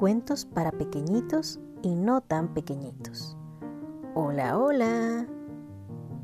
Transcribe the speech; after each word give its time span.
Cuentos 0.00 0.46
para 0.46 0.72
pequeñitos 0.72 1.60
y 1.82 1.94
no 1.94 2.22
tan 2.22 2.54
pequeñitos. 2.54 3.36
Hola, 4.14 4.56
hola. 4.56 5.26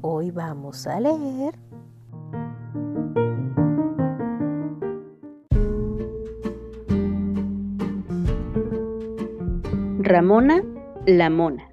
Hoy 0.00 0.30
vamos 0.30 0.86
a 0.86 0.98
leer 0.98 1.58
Ramona 9.98 10.62
la 11.04 11.28
Mona 11.28 11.70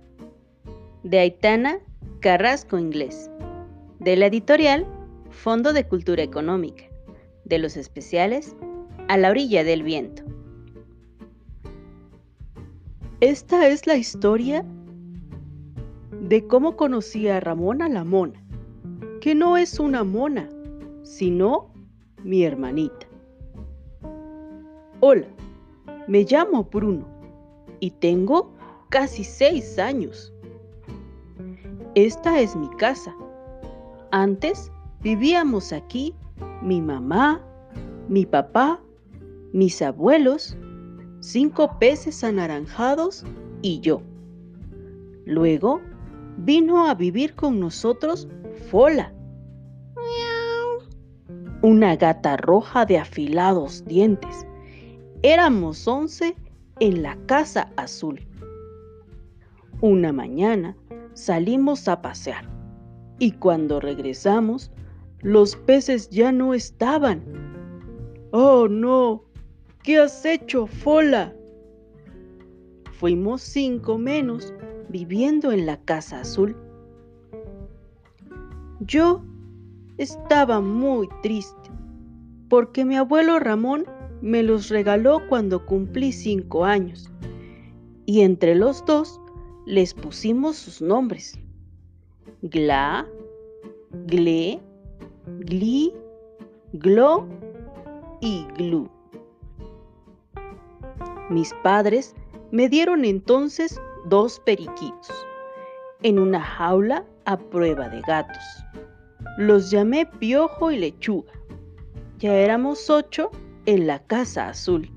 de 1.03 1.19
Aitana 1.19 1.79
Carrasco 2.19 2.77
Inglés 2.77 3.31
de 3.99 4.17
la 4.17 4.25
editorial 4.25 4.85
Fondo 5.29 5.71
de 5.71 5.87
Cultura 5.87 6.21
Económica 6.21 6.83
de 7.45 7.59
los 7.59 7.77
especiales 7.77 8.57
A 9.07 9.15
la 9.15 9.29
orilla 9.29 9.63
del 9.63 9.83
viento. 9.83 10.32
Esta 13.23 13.69
es 13.69 13.87
la 13.87 13.95
historia 13.95 14.65
de 16.23 16.45
cómo 16.45 16.75
conocí 16.75 17.29
a 17.29 17.39
Ramona 17.39 17.87
la 17.87 18.03
mona, 18.03 18.43
que 19.21 19.33
no 19.33 19.55
es 19.55 19.79
una 19.79 20.03
mona, 20.03 20.49
sino 21.03 21.71
mi 22.21 22.43
hermanita. 22.43 23.07
Hola, 24.99 25.25
me 26.09 26.25
llamo 26.25 26.65
Bruno 26.65 27.07
y 27.79 27.91
tengo 27.91 28.51
casi 28.89 29.23
seis 29.23 29.79
años. 29.79 30.33
Esta 31.95 32.41
es 32.41 32.57
mi 32.57 32.67
casa. 32.71 33.15
Antes 34.11 34.69
vivíamos 34.99 35.71
aquí 35.71 36.13
mi 36.61 36.81
mamá, 36.81 37.41
mi 38.09 38.25
papá, 38.25 38.81
mis 39.53 39.81
abuelos 39.81 40.57
cinco 41.23 41.79
peces 41.79 42.21
anaranjados 42.23 43.23
y 43.61 43.79
yo. 43.79 44.01
Luego 45.25 45.81
vino 46.37 46.89
a 46.89 46.95
vivir 46.95 47.33
con 47.33 47.59
nosotros 47.59 48.27
Fola, 48.69 49.13
una 51.61 51.95
gata 51.95 52.35
roja 52.35 52.85
de 52.85 52.97
afilados 52.97 53.85
dientes. 53.85 54.45
Éramos 55.21 55.87
once 55.87 56.35
en 56.81 57.01
la 57.01 57.15
casa 57.25 57.71
azul. 57.77 58.19
Una 59.79 60.11
mañana 60.11 60.75
salimos 61.13 61.87
a 61.87 62.01
pasear 62.01 62.49
y 63.19 63.31
cuando 63.31 63.79
regresamos, 63.79 64.71
los 65.21 65.55
peces 65.55 66.09
ya 66.09 66.33
no 66.33 66.53
estaban. 66.53 67.23
¡Oh, 68.31 68.67
no! 68.67 69.23
¿Qué 69.83 69.99
has 69.99 70.23
hecho, 70.23 70.65
Fola? 70.65 71.35
Fuimos 72.93 73.41
cinco 73.41 73.97
menos 73.97 74.53
viviendo 74.87 75.51
en 75.51 75.65
la 75.65 75.75
casa 75.83 76.21
azul. 76.21 76.55
Yo 78.79 79.21
estaba 79.97 80.61
muy 80.61 81.09
triste 81.21 81.69
porque 82.47 82.85
mi 82.85 82.95
abuelo 82.95 83.39
Ramón 83.39 83.85
me 84.21 84.41
los 84.41 84.69
regaló 84.69 85.21
cuando 85.27 85.65
cumplí 85.65 86.13
cinco 86.13 86.63
años 86.63 87.11
y 88.05 88.21
entre 88.21 88.55
los 88.55 88.85
dos 88.85 89.19
les 89.65 89.93
pusimos 89.93 90.55
sus 90.55 90.81
nombres. 90.81 91.37
Gla, 92.41 93.05
Gle, 94.07 94.61
Gli, 95.39 95.93
Glo 96.71 97.27
y 98.21 98.45
Glu. 98.57 98.92
Mis 101.33 101.51
padres 101.63 102.13
me 102.51 102.69
dieron 102.69 103.05
entonces 103.05 103.81
dos 104.05 104.39
periquitos 104.41 105.11
en 106.03 106.19
una 106.19 106.39
jaula 106.39 107.05
a 107.25 107.37
prueba 107.37 107.89
de 107.89 108.01
gatos. 108.01 108.43
Los 109.39 109.71
llamé 109.71 110.05
Piojo 110.05 110.69
y 110.69 110.77
Lechuga. 110.77 111.33
Ya 112.19 112.35
éramos 112.35 112.87
ocho 112.87 113.31
en 113.65 113.87
la 113.87 113.97
casa 113.97 114.49
azul. 114.49 114.91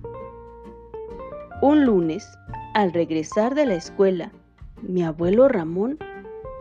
Un 1.63 1.87
lunes, 1.87 2.29
al 2.75 2.93
regresar 2.93 3.55
de 3.55 3.65
la 3.65 3.77
escuela, 3.77 4.31
mi 4.83 5.05
abuelo 5.05 5.49
Ramón 5.49 5.99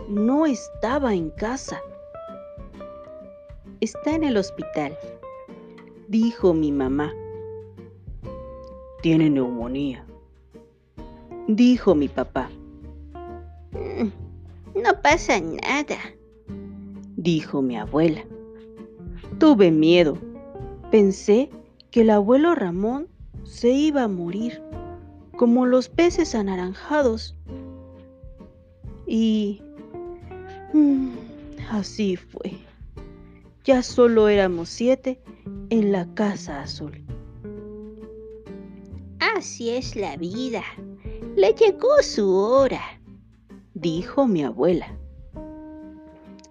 no 0.08 0.46
estaba 0.46 1.14
en 1.14 1.32
casa. 1.32 1.82
Está 3.82 4.12
en 4.12 4.24
el 4.24 4.38
hospital, 4.38 4.98
dijo 6.08 6.54
mi 6.54 6.72
mamá. 6.72 7.12
Tiene 9.06 9.30
neumonía, 9.30 10.04
dijo 11.48 11.94
mi 11.94 12.08
papá. 12.08 12.50
Mm, 13.72 14.08
no 14.82 15.02
pasa 15.04 15.40
nada, 15.40 16.00
dijo 17.16 17.62
mi 17.62 17.78
abuela. 17.78 18.26
Tuve 19.38 19.70
miedo. 19.70 20.18
Pensé 20.90 21.52
que 21.92 22.02
el 22.02 22.10
abuelo 22.10 22.56
Ramón 22.56 23.08
se 23.44 23.70
iba 23.70 24.02
a 24.02 24.08
morir, 24.08 24.60
como 25.38 25.68
los 25.68 25.88
peces 25.88 26.34
anaranjados. 26.34 27.36
Y 29.06 29.62
mm, 30.74 31.10
así 31.70 32.16
fue. 32.16 32.54
Ya 33.66 33.84
solo 33.84 34.30
éramos 34.30 34.70
siete 34.70 35.20
en 35.70 35.92
la 35.92 36.12
casa 36.16 36.64
azul. 36.64 37.05
Así 39.36 39.70
es 39.70 39.98
la 39.98 40.16
vida. 40.16 40.64
Le 41.36 41.52
llegó 41.52 41.90
su 42.02 42.34
hora, 42.38 42.80
dijo 43.74 44.28
mi 44.28 44.46
abuela. 44.46 44.98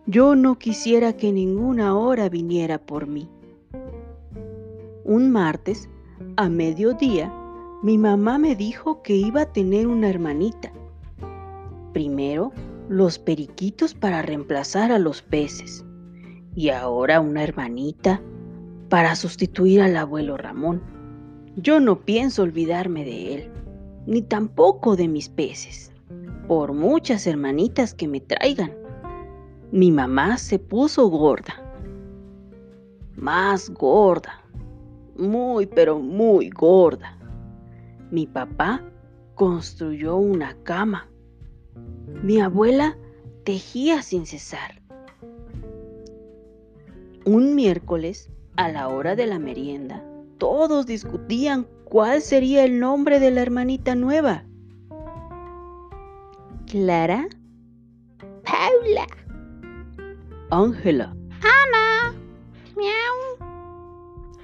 Yo 0.06 0.34
no 0.34 0.58
quisiera 0.58 1.14
que 1.14 1.32
ninguna 1.32 1.96
hora 1.96 2.28
viniera 2.28 2.76
por 2.76 3.06
mí. 3.06 3.26
Un 5.02 5.30
martes, 5.30 5.88
a 6.36 6.50
mediodía, 6.50 7.32
mi 7.82 7.96
mamá 7.96 8.36
me 8.36 8.54
dijo 8.54 9.00
que 9.00 9.16
iba 9.16 9.40
a 9.42 9.52
tener 9.52 9.86
una 9.86 10.10
hermanita. 10.10 10.70
Primero, 11.94 12.52
los 12.90 13.18
periquitos 13.18 13.94
para 13.94 14.20
reemplazar 14.20 14.92
a 14.92 14.98
los 14.98 15.22
peces. 15.22 15.86
Y 16.54 16.68
ahora 16.68 17.22
una 17.22 17.44
hermanita 17.44 18.20
para 18.90 19.16
sustituir 19.16 19.80
al 19.80 19.96
abuelo 19.96 20.36
Ramón. 20.36 20.82
Yo 21.56 21.78
no 21.78 22.00
pienso 22.00 22.42
olvidarme 22.42 23.04
de 23.04 23.34
él, 23.34 23.50
ni 24.06 24.22
tampoco 24.22 24.96
de 24.96 25.06
mis 25.06 25.28
peces, 25.28 25.92
por 26.48 26.72
muchas 26.72 27.28
hermanitas 27.28 27.94
que 27.94 28.08
me 28.08 28.20
traigan. 28.20 28.72
Mi 29.70 29.92
mamá 29.92 30.36
se 30.36 30.58
puso 30.58 31.08
gorda, 31.08 31.54
más 33.14 33.70
gorda, 33.70 34.42
muy 35.16 35.66
pero 35.66 36.00
muy 36.00 36.50
gorda. 36.50 37.16
Mi 38.10 38.26
papá 38.26 38.82
construyó 39.36 40.16
una 40.16 40.56
cama. 40.64 41.08
Mi 42.24 42.40
abuela 42.40 42.98
tejía 43.44 44.02
sin 44.02 44.26
cesar. 44.26 44.82
Un 47.24 47.54
miércoles, 47.54 48.28
a 48.56 48.68
la 48.70 48.88
hora 48.88 49.14
de 49.14 49.26
la 49.26 49.38
merienda, 49.38 50.04
todos 50.38 50.86
discutían 50.86 51.66
cuál 51.84 52.22
sería 52.22 52.64
el 52.64 52.80
nombre 52.80 53.20
de 53.20 53.30
la 53.30 53.42
hermanita 53.42 53.94
nueva. 53.94 54.44
Clara. 56.66 57.28
Paula. 58.44 59.06
Ángela. 60.50 61.16
Ana. 61.30 62.14
Miau. 62.76 63.38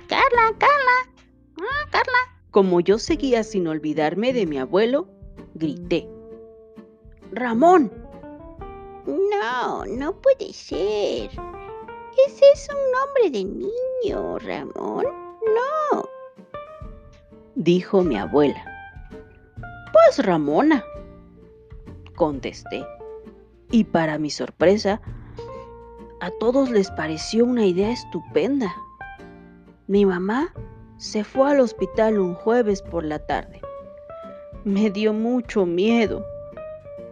Carla, 0.07 0.55
Carla. 0.59 1.13
Ah, 1.61 1.89
Carla. 1.91 2.19
Como 2.51 2.81
yo 2.81 2.99
seguía 2.99 3.43
sin 3.43 3.67
olvidarme 3.67 4.33
de 4.33 4.47
mi 4.47 4.59
abuelo, 4.59 5.09
grité. 5.55 6.09
Ramón. 7.33 7.93
No, 9.07 9.85
no 9.87 10.21
puede 10.21 10.53
ser. 10.53 11.31
Ese 12.27 12.45
es 12.53 12.69
un 12.69 12.93
nombre 12.93 13.31
de 13.31 13.45
niño, 13.45 14.39
Ramón. 14.39 15.30
No, 15.47 16.09
dijo 17.55 18.03
mi 18.03 18.17
abuela. 18.17 18.65
Pues 19.93 20.25
Ramona, 20.25 20.85
contesté. 22.15 22.85
Y 23.71 23.85
para 23.85 24.19
mi 24.19 24.31
sorpresa, 24.31 25.01
a 26.21 26.31
todos 26.39 26.71
les 26.71 26.91
pareció 26.91 27.45
una 27.45 27.65
idea 27.65 27.91
estupenda. 27.91 28.75
Mi 29.87 30.05
mamá 30.05 30.53
se 30.99 31.25
fue 31.25 31.51
al 31.51 31.61
hospital 31.61 32.19
un 32.19 32.35
jueves 32.35 32.83
por 32.83 33.05
la 33.05 33.19
tarde. 33.21 33.61
Me 34.65 34.91
dio 34.91 35.15
mucho 35.15 35.65
miedo. 35.65 36.25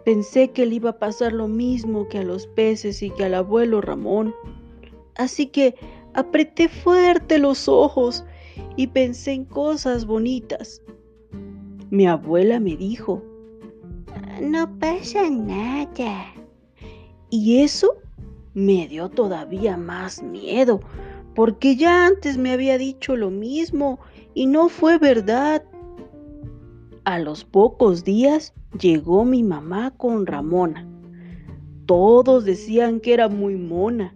Pensé 0.05 0.51
que 0.51 0.65
le 0.67 0.75
iba 0.75 0.91
a 0.91 0.99
pasar 0.99 1.33
lo 1.33 1.47
mismo 1.47 2.07
que 2.07 2.19
a 2.19 2.23
los 2.23 2.45
peces 2.45 3.01
y 3.01 3.09
que 3.09 3.25
al 3.25 3.33
abuelo 3.33 3.81
Ramón. 3.81 4.35
Así 5.15 5.47
que 5.47 5.75
apreté 6.13 6.67
fuerte 6.67 7.39
los 7.39 7.67
ojos 7.67 8.25
y 8.75 8.87
pensé 8.87 9.33
en 9.33 9.45
cosas 9.45 10.05
bonitas. 10.05 10.81
mi 11.89 12.05
abuela 12.05 12.59
me 12.59 12.75
dijo, 12.75 13.23
no 14.41 14.79
pasa 14.79 15.29
nada. 15.29 16.33
Y 17.29 17.61
eso 17.61 17.95
me 18.53 18.87
dio 18.87 19.09
todavía 19.09 19.77
más 19.77 20.23
miedo, 20.23 20.79
porque 21.35 21.75
ya 21.75 22.05
antes 22.05 22.37
me 22.37 22.51
había 22.51 22.77
dicho 22.77 23.15
lo 23.15 23.29
mismo 23.29 23.99
y 24.33 24.47
no 24.47 24.69
fue 24.69 24.97
verdad. 24.97 25.63
A 27.05 27.19
los 27.19 27.43
pocos 27.43 28.03
días 28.03 28.53
llegó 28.79 29.25
mi 29.25 29.43
mamá 29.43 29.91
con 29.97 30.25
Ramona. 30.25 30.87
Todos 31.85 32.45
decían 32.45 32.99
que 32.99 33.13
era 33.13 33.29
muy 33.29 33.55
mona, 33.55 34.15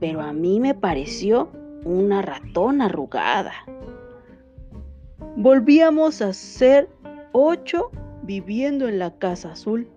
pero 0.00 0.22
a 0.22 0.32
mí 0.32 0.58
me 0.58 0.74
pareció 0.74 1.50
una 1.84 2.22
ratona 2.22 2.86
arrugada. 2.86 3.52
Volvíamos 5.36 6.20
a 6.22 6.32
ser 6.32 6.88
ocho 7.32 7.90
viviendo 8.22 8.88
en 8.88 8.98
la 8.98 9.16
casa 9.18 9.52
azul. 9.52 9.88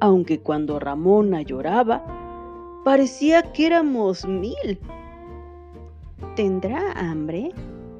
Aunque 0.00 0.40
cuando 0.40 0.80
Ramona 0.80 1.42
lloraba, 1.42 2.04
parecía 2.84 3.52
que 3.52 3.66
éramos 3.66 4.26
mil. 4.26 4.80
¿Tendrá 6.34 6.92
hambre? 6.92 7.52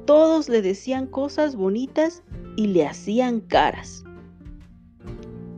Todos 0.05 0.49
le 0.49 0.61
decían 0.61 1.07
cosas 1.07 1.55
bonitas 1.55 2.21
y 2.57 2.67
le 2.67 2.85
hacían 2.85 3.39
caras. 3.39 4.03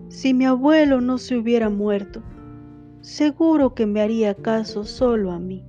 Si 0.10 0.34
mi 0.34 0.46
abuelo 0.46 1.02
no 1.02 1.18
se 1.18 1.38
hubiera 1.38 1.70
muerto, 1.70 2.22
seguro 3.08 3.74
que 3.74 3.86
me 3.86 4.02
haría 4.02 4.36
caso 4.36 4.84
solo 4.84 5.32
a 5.32 5.40
mí 5.40 5.64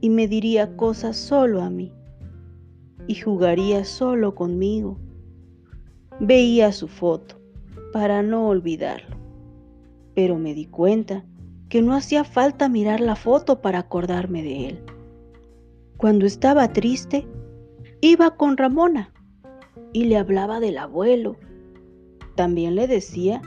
y 0.00 0.10
me 0.10 0.26
diría 0.26 0.76
cosas 0.76 1.16
solo 1.16 1.62
a 1.62 1.70
mí 1.70 1.92
y 3.06 3.14
jugaría 3.14 3.84
solo 3.84 4.34
conmigo. 4.34 4.98
Veía 6.18 6.72
su 6.72 6.88
foto 6.88 7.36
para 7.92 8.24
no 8.24 8.48
olvidarlo, 8.48 9.16
pero 10.16 10.36
me 10.38 10.54
di 10.54 10.66
cuenta 10.66 11.24
que 11.68 11.82
no 11.82 11.94
hacía 11.94 12.24
falta 12.24 12.68
mirar 12.68 12.98
la 12.98 13.14
foto 13.14 13.62
para 13.62 13.78
acordarme 13.78 14.42
de 14.42 14.68
él. 14.70 14.82
Cuando 15.98 16.26
estaba 16.26 16.72
triste, 16.72 17.28
iba 18.00 18.34
con 18.34 18.56
Ramona 18.56 19.12
y 19.92 20.06
le 20.06 20.16
hablaba 20.16 20.58
del 20.58 20.78
abuelo. 20.78 21.36
También 22.34 22.74
le 22.74 22.88
decía, 22.88 23.40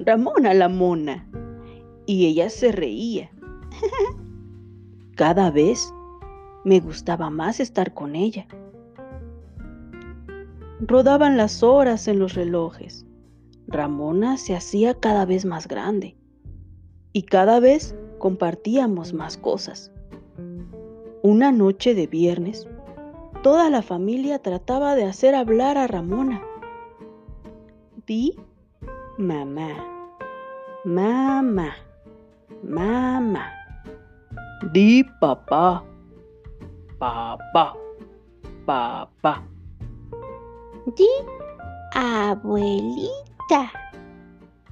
Ramona 0.00 0.54
la 0.54 0.68
mona, 0.68 1.28
y 2.06 2.26
ella 2.26 2.50
se 2.50 2.72
reía. 2.72 3.30
Cada 5.16 5.50
vez 5.50 5.92
me 6.64 6.80
gustaba 6.80 7.30
más 7.30 7.60
estar 7.60 7.94
con 7.94 8.16
ella. 8.16 8.46
Rodaban 10.80 11.36
las 11.36 11.62
horas 11.62 12.08
en 12.08 12.18
los 12.18 12.34
relojes. 12.34 13.06
Ramona 13.66 14.36
se 14.36 14.54
hacía 14.54 14.94
cada 14.94 15.24
vez 15.24 15.44
más 15.44 15.68
grande 15.68 16.16
y 17.12 17.22
cada 17.22 17.60
vez 17.60 17.94
compartíamos 18.18 19.14
más 19.14 19.36
cosas. 19.38 19.92
Una 21.22 21.52
noche 21.52 21.94
de 21.94 22.06
viernes, 22.06 22.66
toda 23.42 23.70
la 23.70 23.82
familia 23.82 24.40
trataba 24.40 24.94
de 24.94 25.04
hacer 25.04 25.34
hablar 25.34 25.78
a 25.78 25.86
Ramona. 25.86 26.42
Di 28.06 28.36
mamá, 29.16 29.70
mamá, 30.84 31.74
mamá. 32.68 33.52
Di 34.72 35.04
papá, 35.20 35.84
papá, 36.98 37.76
papá. 38.66 39.44
Di 40.96 41.08
abuelita, 41.94 43.70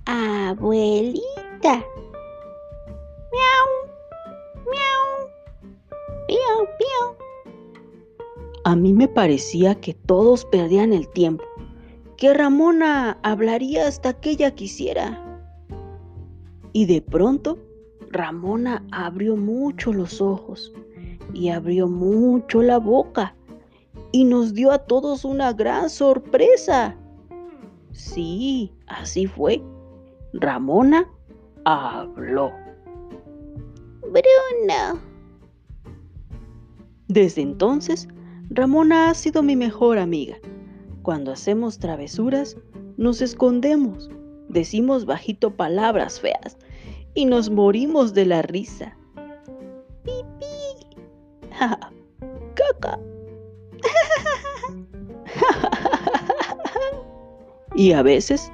abuelita. 0.06 1.84
Miau, 3.32 3.68
miau, 4.66 5.02
piau, 6.26 6.58
piau. 6.78 7.06
A 8.64 8.76
mí 8.76 8.92
me 8.92 9.08
parecía 9.08 9.74
que 9.74 9.94
todos 9.94 10.44
perdían 10.46 10.92
el 10.92 11.08
tiempo, 11.08 11.44
que 12.16 12.32
Ramona 12.32 13.18
hablaría 13.22 13.86
hasta 13.86 14.12
que 14.12 14.30
ella 14.30 14.54
quisiera. 14.54 15.18
Y 16.72 16.86
de 16.86 17.02
pronto, 17.02 17.58
Ramona 18.12 18.84
abrió 18.90 19.36
mucho 19.36 19.90
los 19.90 20.20
ojos 20.20 20.72
y 21.32 21.48
abrió 21.48 21.88
mucho 21.88 22.60
la 22.60 22.78
boca 22.78 23.34
y 24.12 24.24
nos 24.24 24.52
dio 24.52 24.70
a 24.70 24.78
todos 24.78 25.24
una 25.24 25.54
gran 25.54 25.88
sorpresa. 25.88 26.94
Sí, 27.92 28.70
así 28.86 29.26
fue. 29.26 29.62
Ramona 30.34 31.08
habló. 31.64 32.52
Bruno. 34.02 35.00
Desde 37.08 37.40
entonces, 37.40 38.08
Ramona 38.50 39.08
ha 39.08 39.14
sido 39.14 39.42
mi 39.42 39.56
mejor 39.56 39.96
amiga. 39.96 40.36
Cuando 41.00 41.32
hacemos 41.32 41.78
travesuras, 41.78 42.58
nos 42.98 43.22
escondemos, 43.22 44.10
decimos 44.50 45.06
bajito 45.06 45.56
palabras 45.56 46.20
feas 46.20 46.58
y 47.14 47.26
nos 47.26 47.50
morimos 47.50 48.14
de 48.14 48.26
la 48.26 48.42
risa. 48.42 48.96
Pipí. 50.04 50.96
Caca. 52.54 52.98
y 57.74 57.92
a 57.92 58.02
veces 58.02 58.52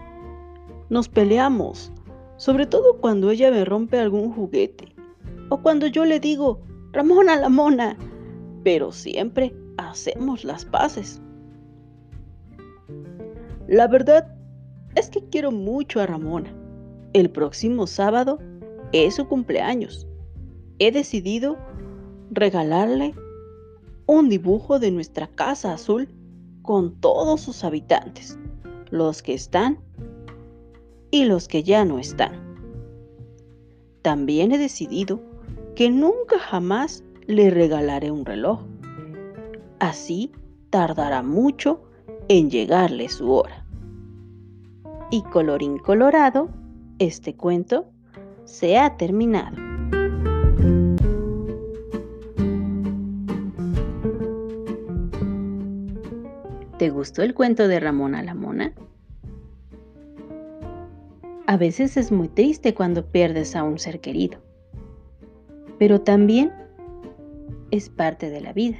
nos 0.90 1.08
peleamos, 1.08 1.92
sobre 2.36 2.66
todo 2.66 2.98
cuando 3.00 3.30
ella 3.30 3.50
me 3.50 3.64
rompe 3.64 3.98
algún 3.98 4.32
juguete 4.32 4.94
o 5.50 5.62
cuando 5.62 5.86
yo 5.86 6.04
le 6.04 6.20
digo, 6.20 6.60
Ramona 6.92 7.36
la 7.36 7.48
mona, 7.48 7.96
pero 8.64 8.92
siempre 8.92 9.54
hacemos 9.76 10.44
las 10.44 10.64
paces. 10.64 11.20
La 13.66 13.86
verdad 13.86 14.34
es 14.94 15.10
que 15.10 15.22
quiero 15.28 15.50
mucho 15.50 16.00
a 16.00 16.06
Ramona. 16.06 16.52
El 17.12 17.30
próximo 17.30 17.86
sábado 17.86 18.38
es 18.92 19.16
su 19.16 19.28
cumpleaños. 19.28 20.06
He 20.78 20.92
decidido 20.92 21.56
regalarle 22.30 23.14
un 24.06 24.28
dibujo 24.28 24.78
de 24.78 24.90
nuestra 24.90 25.26
casa 25.26 25.72
azul 25.72 26.08
con 26.62 27.00
todos 27.00 27.40
sus 27.40 27.64
habitantes, 27.64 28.38
los 28.90 29.22
que 29.22 29.34
están 29.34 29.78
y 31.10 31.24
los 31.24 31.48
que 31.48 31.62
ya 31.62 31.84
no 31.84 31.98
están. 31.98 32.48
También 34.02 34.52
he 34.52 34.58
decidido 34.58 35.20
que 35.74 35.90
nunca 35.90 36.38
jamás 36.38 37.04
le 37.26 37.50
regalaré 37.50 38.10
un 38.10 38.24
reloj. 38.24 38.60
Así 39.78 40.32
tardará 40.70 41.22
mucho 41.22 41.82
en 42.28 42.50
llegarle 42.50 43.08
su 43.08 43.30
hora. 43.30 43.64
Y 45.10 45.22
colorín 45.22 45.78
colorado, 45.78 46.50
este 46.98 47.34
cuento 47.34 47.90
se 48.44 48.78
ha 48.78 48.96
terminado. 48.96 49.56
¿Te 56.78 56.90
gustó 56.90 57.22
el 57.22 57.34
cuento 57.34 57.66
de 57.66 57.80
Ramona 57.80 58.22
la 58.22 58.34
Mona? 58.34 58.72
A 61.46 61.56
veces 61.56 61.96
es 61.96 62.12
muy 62.12 62.28
triste 62.28 62.74
cuando 62.74 63.06
pierdes 63.06 63.56
a 63.56 63.64
un 63.64 63.78
ser 63.78 64.00
querido, 64.00 64.38
pero 65.78 66.00
también 66.00 66.52
es 67.70 67.88
parte 67.88 68.30
de 68.30 68.40
la 68.40 68.52
vida. 68.52 68.78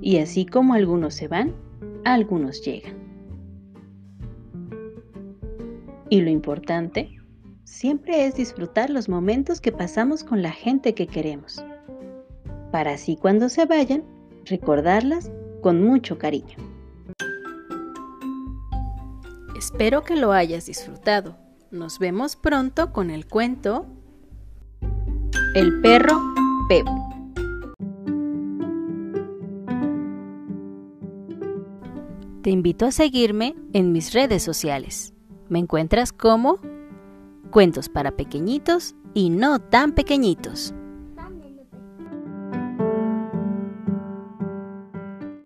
Y 0.00 0.18
así 0.18 0.46
como 0.46 0.74
algunos 0.74 1.14
se 1.14 1.28
van, 1.28 1.54
algunos 2.04 2.62
llegan. 2.62 3.05
Y 6.08 6.20
lo 6.20 6.30
importante 6.30 7.18
siempre 7.64 8.26
es 8.26 8.36
disfrutar 8.36 8.90
los 8.90 9.08
momentos 9.08 9.60
que 9.60 9.72
pasamos 9.72 10.22
con 10.22 10.40
la 10.40 10.52
gente 10.52 10.94
que 10.94 11.08
queremos, 11.08 11.64
para 12.70 12.92
así 12.92 13.16
cuando 13.16 13.48
se 13.48 13.66
vayan, 13.66 14.04
recordarlas 14.44 15.32
con 15.62 15.82
mucho 15.82 16.16
cariño. 16.16 16.56
Espero 19.58 20.04
que 20.04 20.14
lo 20.14 20.32
hayas 20.32 20.66
disfrutado. 20.66 21.36
Nos 21.72 21.98
vemos 21.98 22.36
pronto 22.36 22.92
con 22.92 23.10
el 23.10 23.26
cuento 23.26 23.86
El 25.54 25.80
perro 25.80 26.22
Pep. 26.68 26.86
Te 32.42 32.50
invito 32.50 32.86
a 32.86 32.92
seguirme 32.92 33.56
en 33.72 33.90
mis 33.90 34.12
redes 34.12 34.44
sociales. 34.44 35.15
Me 35.48 35.58
encuentras 35.58 36.12
como 36.12 36.58
Cuentos 37.50 37.88
para 37.88 38.10
pequeñitos 38.10 38.94
y 39.14 39.30
no 39.30 39.60
tan 39.60 39.92
pequeñitos. 39.92 40.74